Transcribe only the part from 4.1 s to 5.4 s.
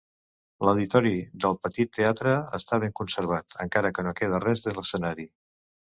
queda res de l"escenari.